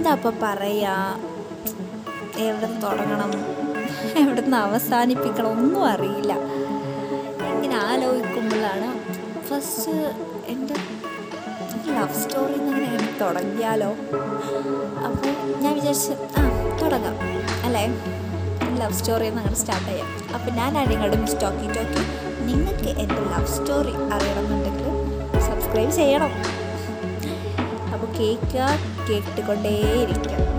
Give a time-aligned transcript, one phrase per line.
[0.00, 1.16] എന്താ ഇപ്പം പറയുക
[2.38, 3.32] എവിടെ നിന്ന് തുടങ്ങണം?
[4.18, 5.48] എവിടെ നിന്ന് അവസാനിപ്പിക്കണം?
[5.50, 6.32] ഒന്നും അറിയില്ല.
[7.54, 8.88] ഇങ്ങനെ ആലോചിക്കുമ്പോഴാണ്
[9.46, 9.92] ഫസ്റ്റ്
[10.46, 10.74] എന്റെ
[11.88, 13.90] ലവ് സ്റ്റോറി ഇങ്ങനെ തുടങ്ങിയാലോ?
[15.06, 16.44] അപ്പോൾ ഞാൻ വിചാരിച്ച് ആ
[16.82, 17.14] തുടങ്ങാം.
[17.64, 17.86] അല്ലേ?
[18.80, 20.34] ലവ് സ്റ്റോറി അങ്ങനെ സ്റ്റാർട്ട് ചെയ്യാം.
[20.34, 22.02] അപ്പോൾ ഞാൻ ആരെങ്കിലും ടോക്കി ടോക്കി.
[22.44, 24.88] നിങ്ങൾക്ക് എന്റെ ലവ് സ്റ്റോറി അറിയണമെന്നുണ്ടെങ്കിൽ
[25.40, 26.30] സബ്സ്ക്രൈബ് ചെയ്യണം.
[28.00, 28.66] അപ്പോൾ കേൾക്കുക
[29.08, 30.36] കേട്ടുകൊണ്ടേയിരിക്കുക